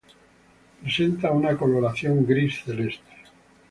Presenta 0.81 1.31
una 1.31 1.55
coloración 1.55 2.25
gris 2.25 2.63
celeste. 2.65 3.11